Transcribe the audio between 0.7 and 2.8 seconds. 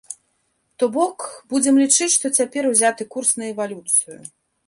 То бок будзем лічыць, што цяпер